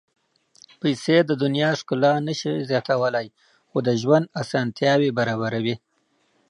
پېسې 0.79 1.17
د 1.25 1.31
دنیا 1.43 1.69
ښکلا 1.79 2.13
نه 2.27 2.33
شي 2.39 2.53
زیاتولی، 2.69 3.27
خو 3.69 3.77
د 3.87 3.89
ژوند 4.01 4.25
اسانتیاوې 4.41 5.09
برابروي. 5.17 5.75